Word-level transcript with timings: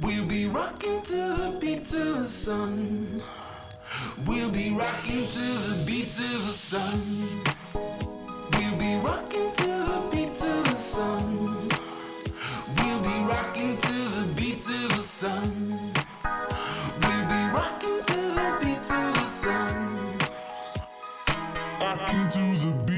We'll 0.00 0.26
be 0.26 0.46
rocking 0.46 1.02
to 1.02 1.16
the 1.16 1.56
beat 1.60 1.92
of 1.94 2.18
the 2.18 2.24
sun. 2.24 3.22
We'll 4.26 4.50
be 4.50 4.72
rocking 4.72 5.26
to 5.26 5.46
the 5.66 5.84
beat 5.86 6.18
of 6.18 6.46
the 6.46 6.52
sun. 6.52 7.42
We'll 8.52 8.76
be 8.76 8.96
rocking 9.04 9.52
to 9.52 9.66
the 9.66 10.08
beat 10.10 10.42
of 10.42 10.64
the 10.64 10.76
sun. 10.76 11.68
We'll 12.76 13.00
be 13.00 13.16
rocking 13.28 13.76
to 13.76 13.92
the 14.16 14.32
beat 14.36 14.66
of 14.66 14.96
the 14.96 15.02
sun. 15.02 15.78
We'll 17.00 17.26
be 17.34 17.42
rocking 17.54 18.00
to 18.04 18.20
the 18.38 18.58
beat 18.60 18.90
of 18.90 19.14
the 19.14 19.26
sun. 19.42 20.18
Rocking 21.80 22.28
to 22.28 22.64
the 22.64 22.72
beat. 22.86 22.95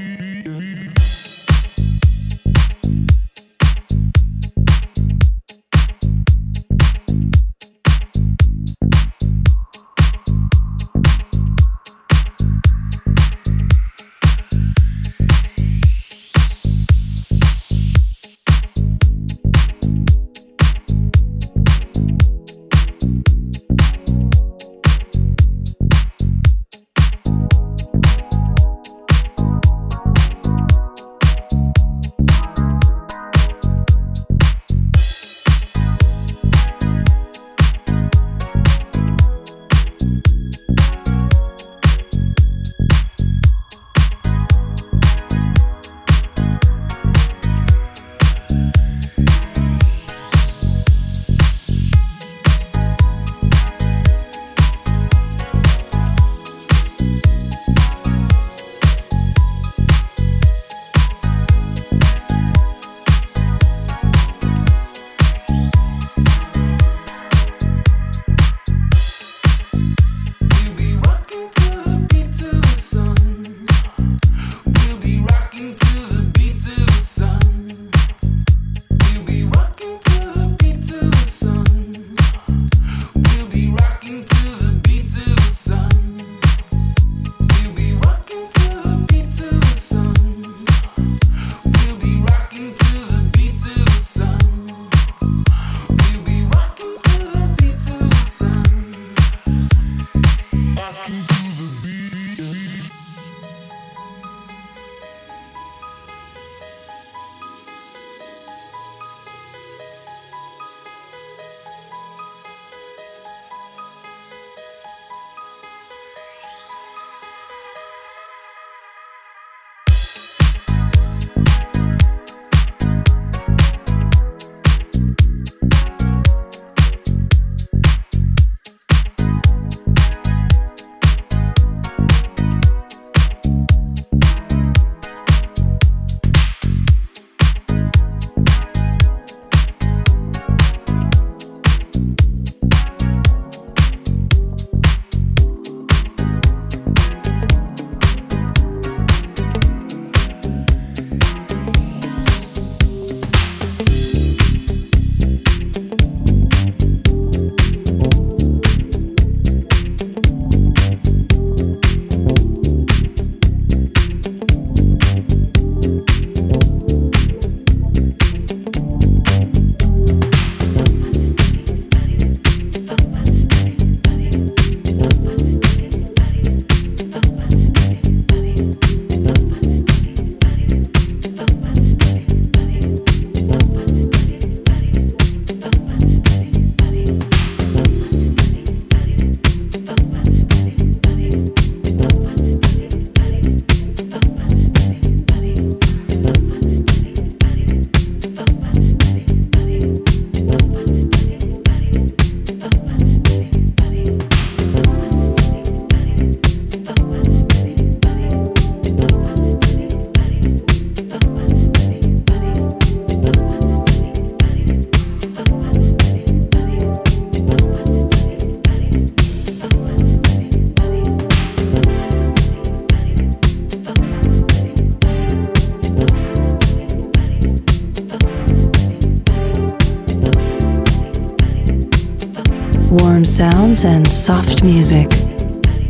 sounds 233.75 233.85
and 233.85 234.11
soft 234.11 234.63
music. 234.63 235.09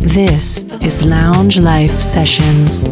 This 0.01 0.63
is 0.83 1.05
Lounge 1.05 1.57
Life 1.59 2.01
Sessions. 2.01 2.83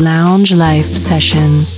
Lounge 0.00 0.52
Life 0.52 0.96
Sessions. 0.96 1.77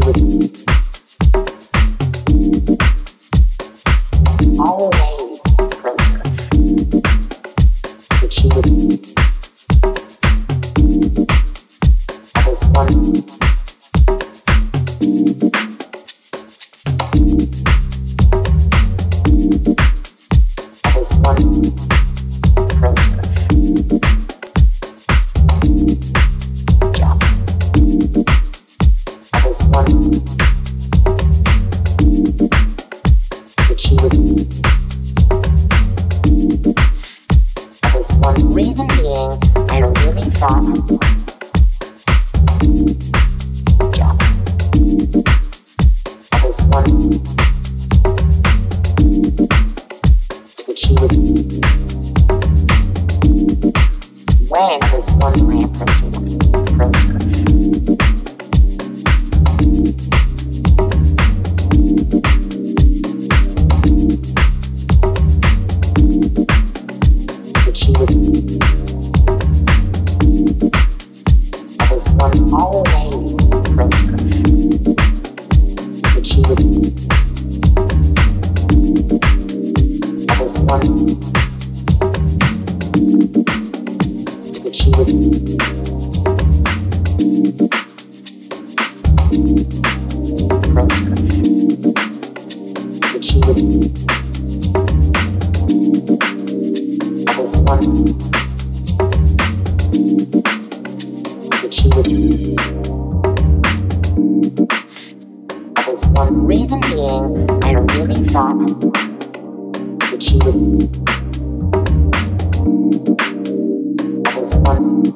connection 0.00 0.40
you. 0.42 0.63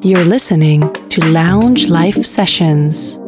You're 0.03 0.25
listening 0.25 0.93
to 1.11 1.21
Lounge 1.33 1.89
Life 1.91 2.25
Sessions. 2.25 3.21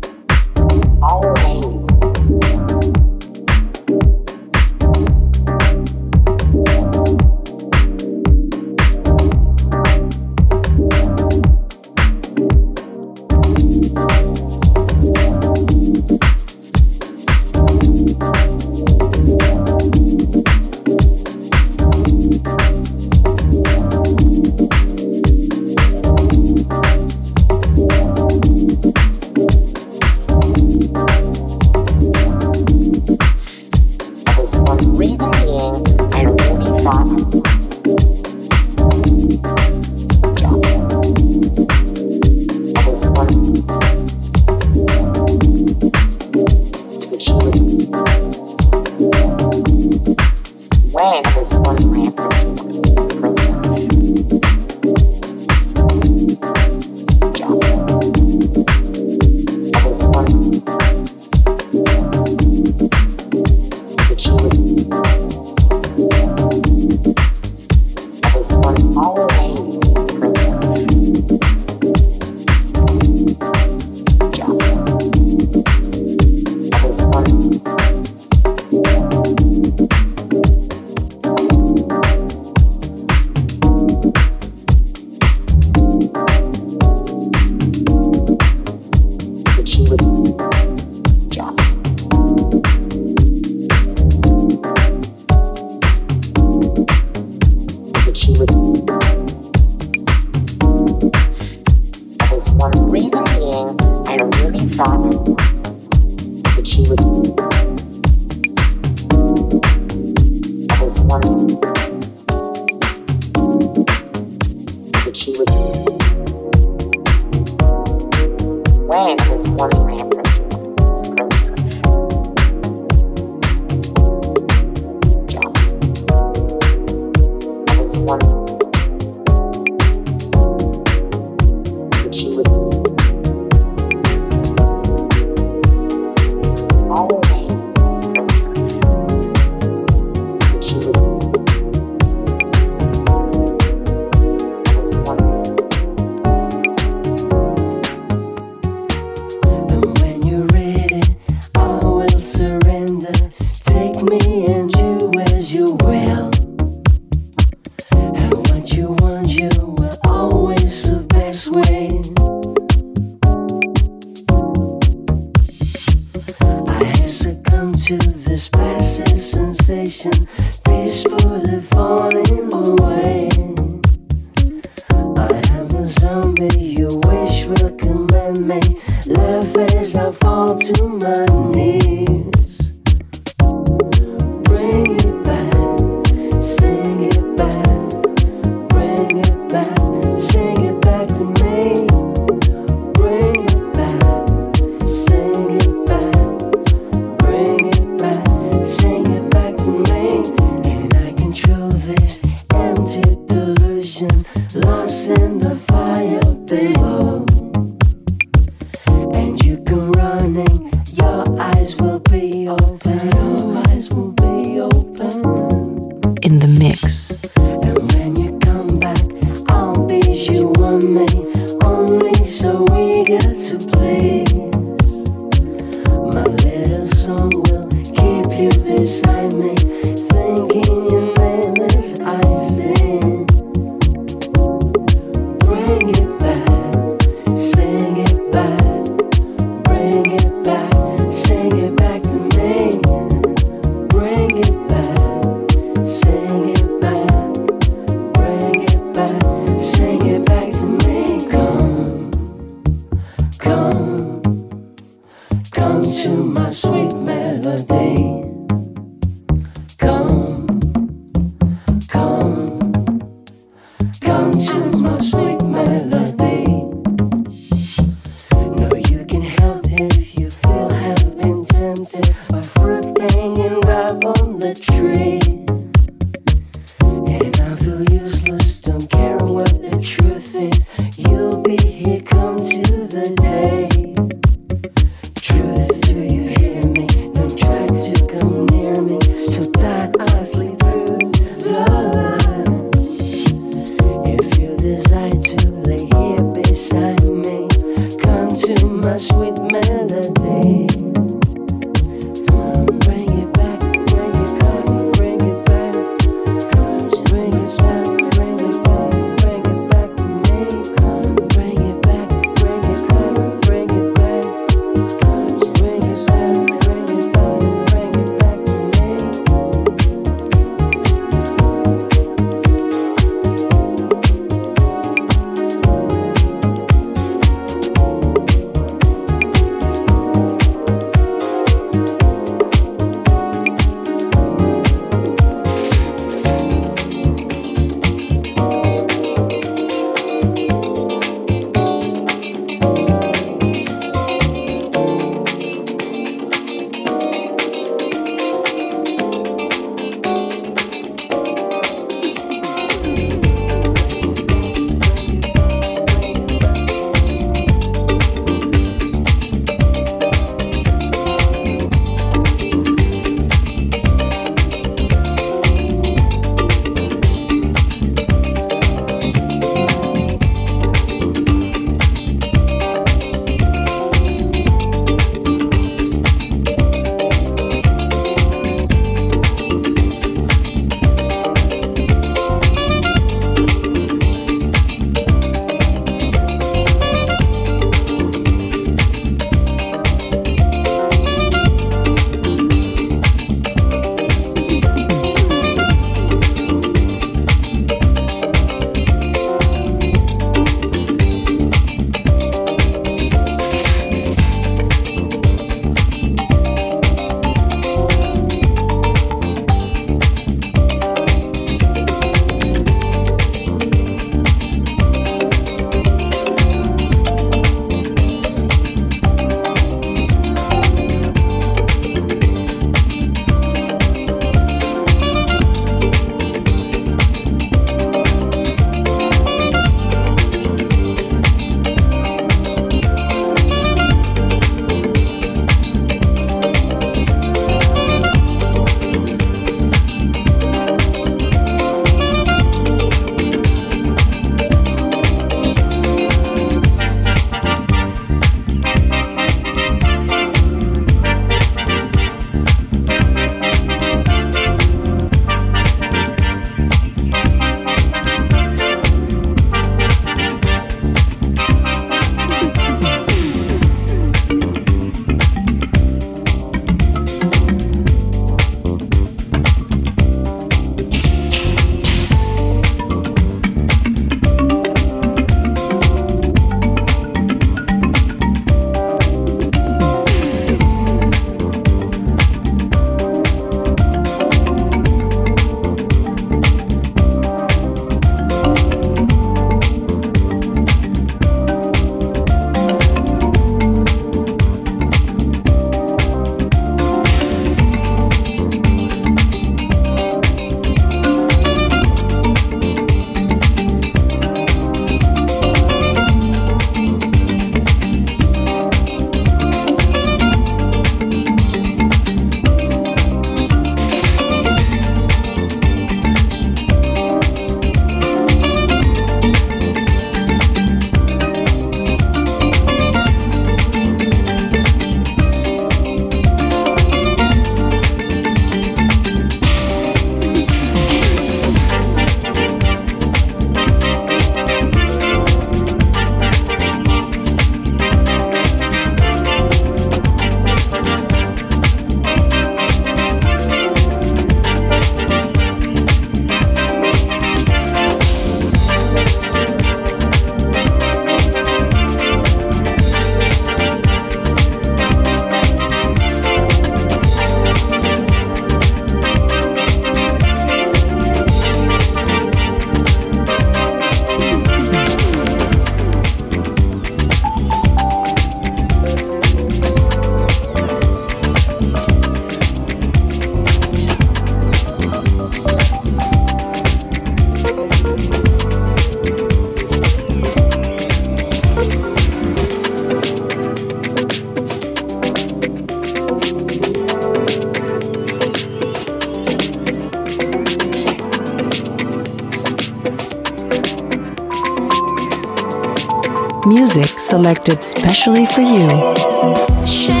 Selected 597.11 597.61
specially 597.61 598.25
for 598.25 598.39
you. 598.39 600.00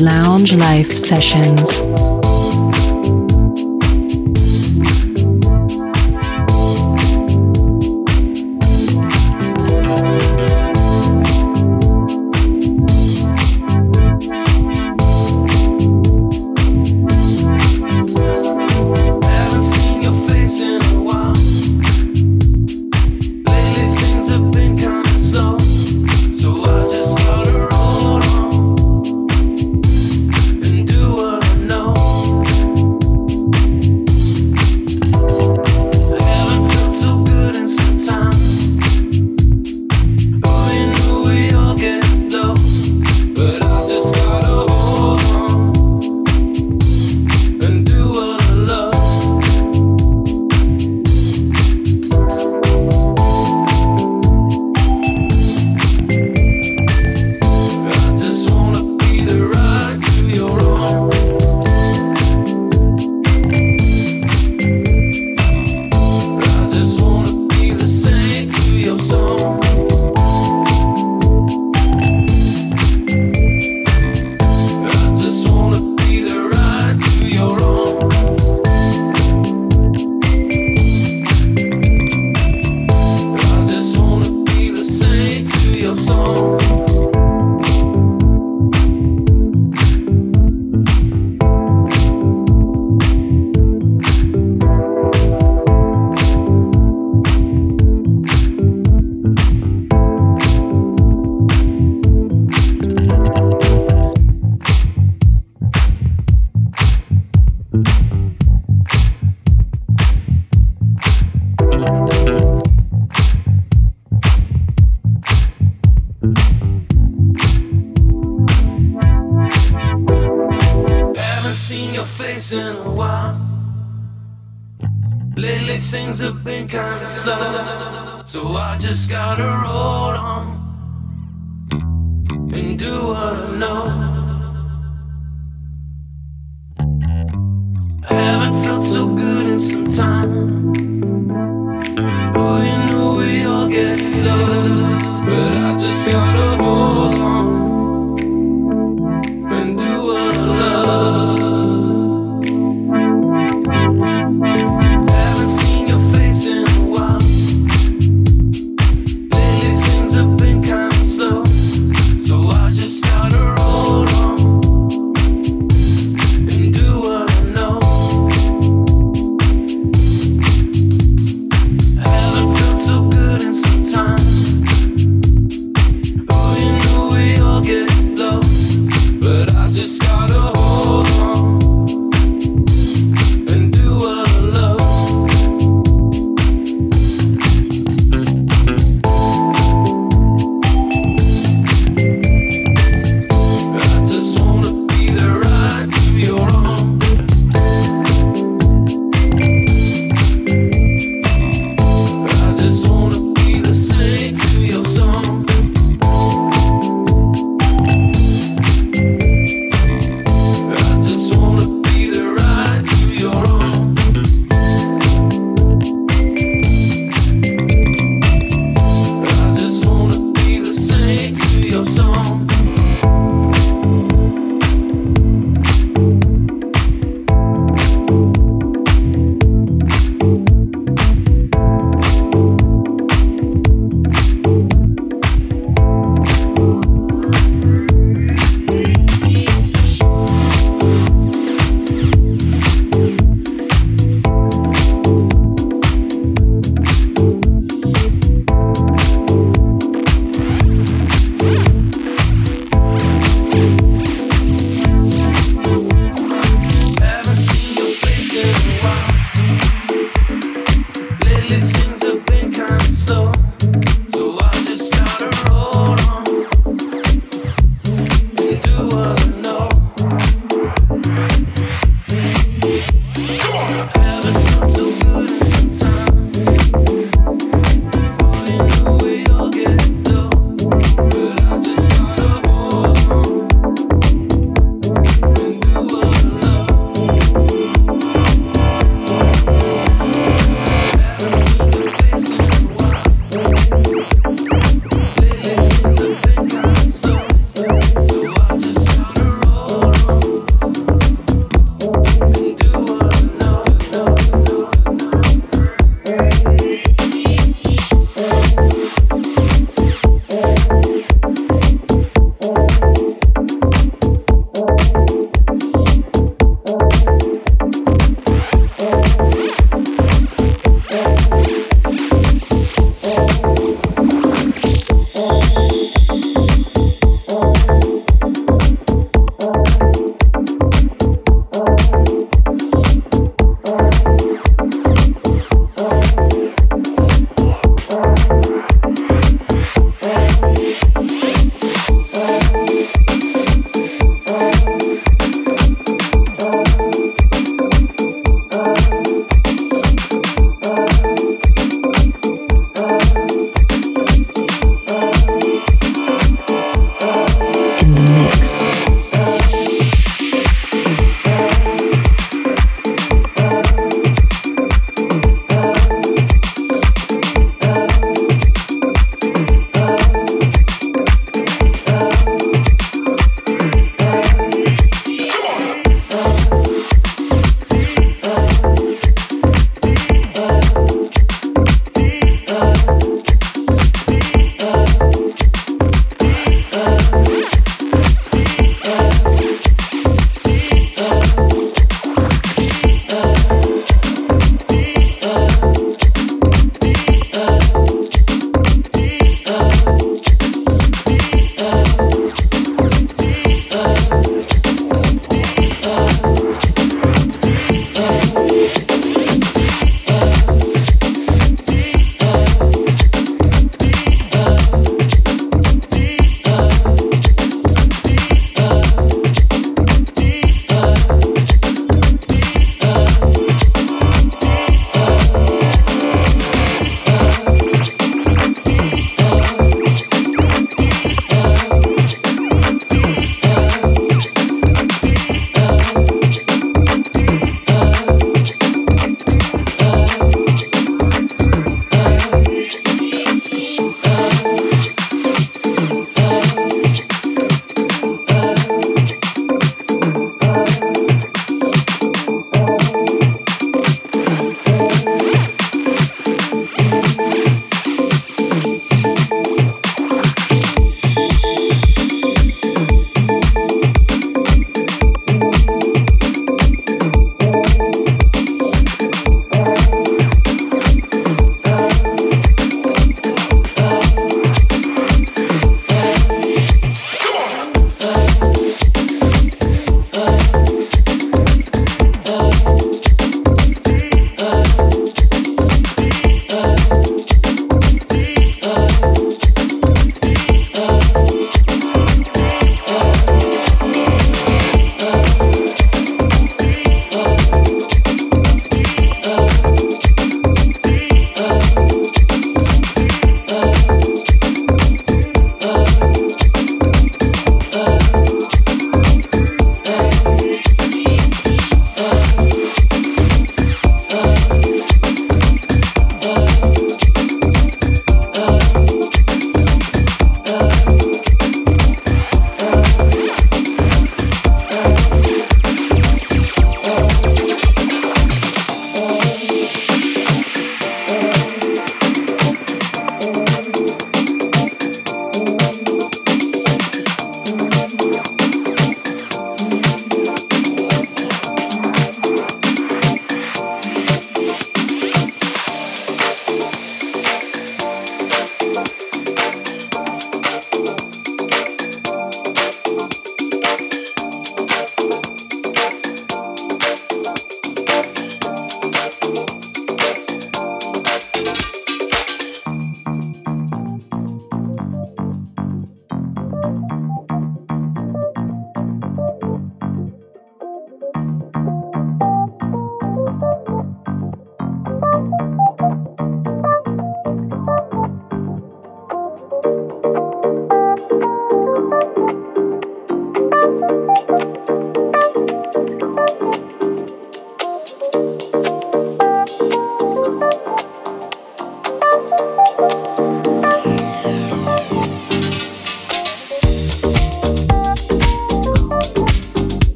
Lounge 0.00 0.54
Life 0.54 0.96
Sessions. 0.96 2.11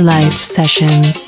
Life 0.00 0.44
Sessions. 0.44 1.27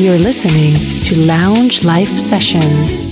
You're 0.00 0.16
listening 0.16 0.76
to 1.04 1.26
Lounge 1.26 1.84
Life 1.84 2.08
Sessions. 2.18 3.10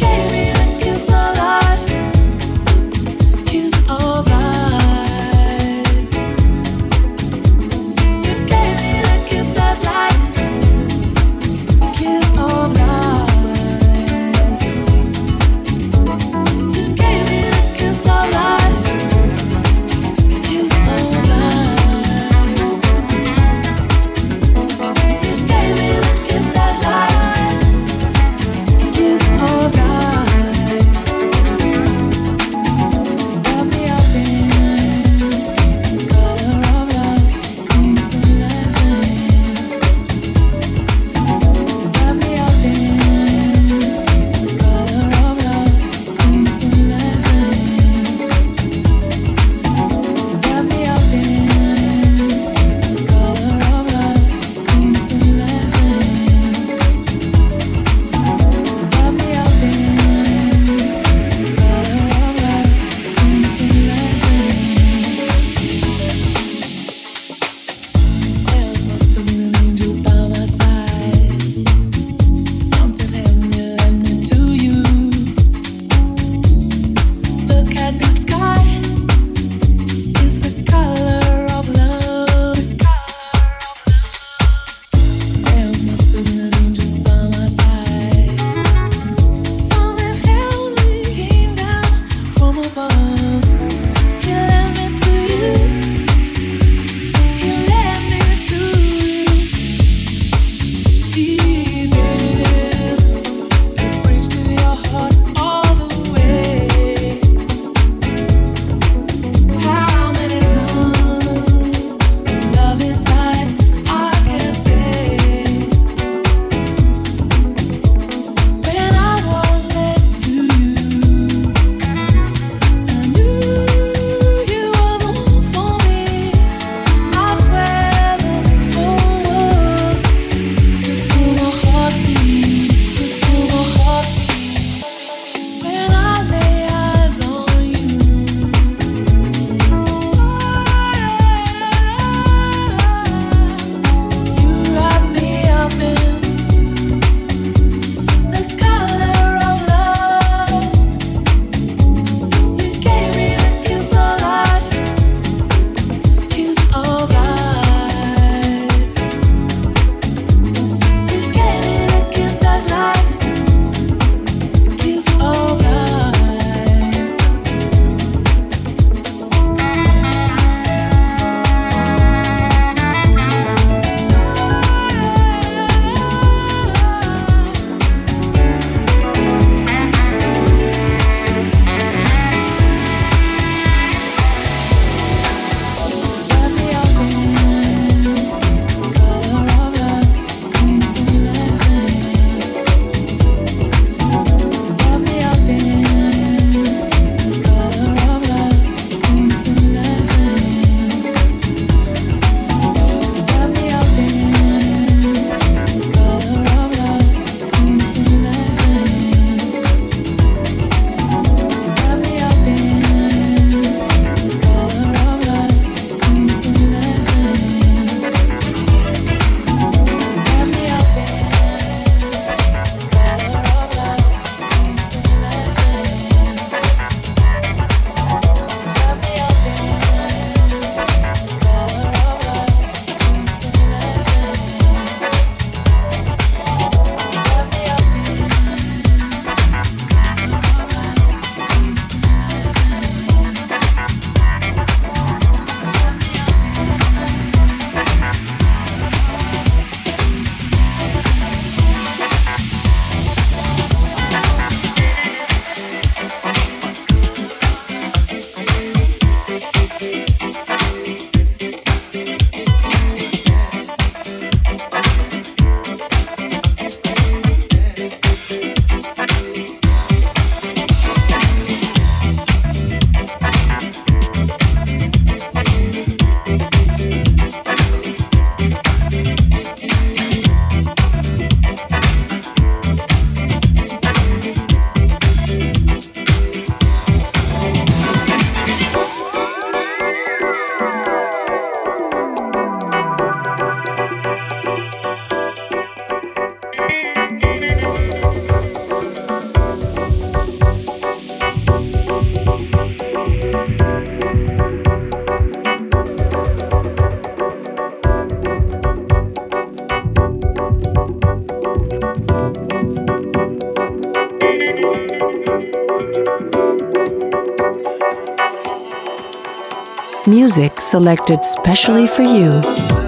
Music 320.09 320.63
selected 320.63 321.23
specially 321.23 321.87
for 321.87 322.01
you. 322.01 322.88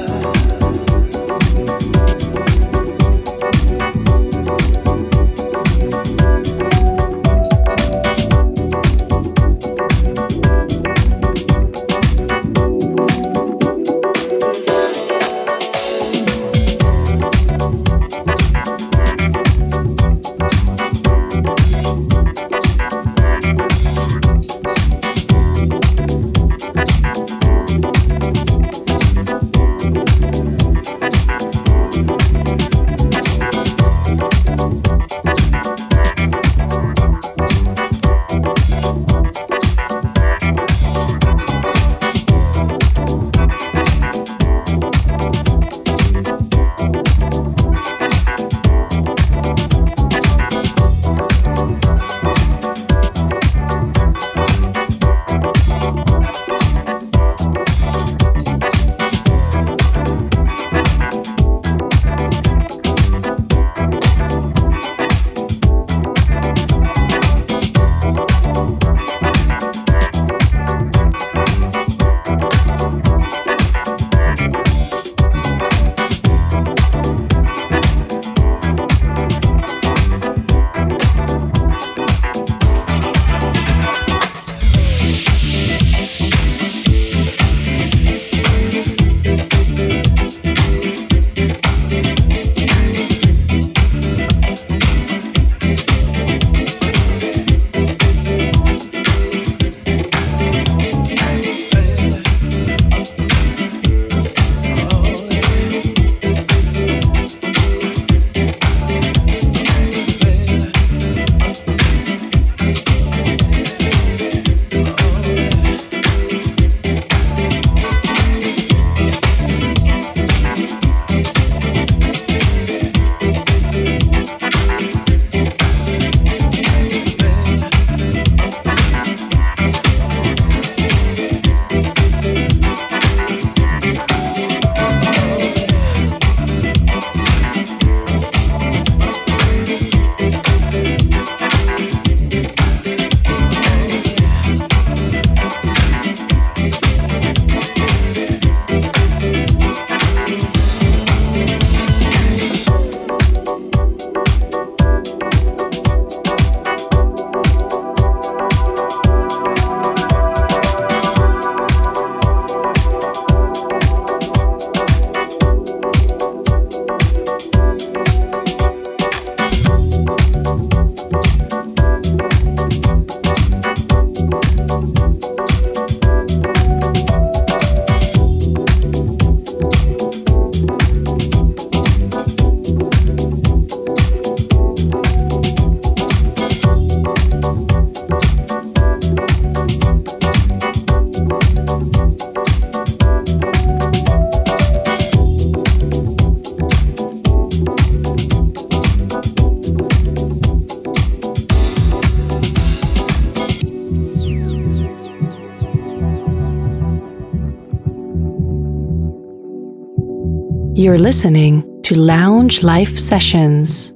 You're 210.81 210.97
listening 210.97 211.83
to 211.83 211.95
Lounge 211.95 212.62
Life 212.62 212.99
Sessions. 212.99 213.93